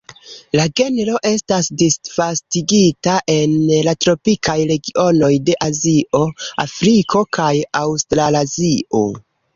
La 0.57 0.63
genro 0.79 1.17
estas 1.31 1.67
disvastigita 1.81 3.13
en 3.33 3.53
la 3.89 3.95
tropikaj 4.05 4.57
regionoj 4.71 5.31
de 5.51 5.59
Azio, 5.69 6.25
Afriko 6.67 7.23
kaj 7.39 7.55
Aŭstralazio. 7.83 9.05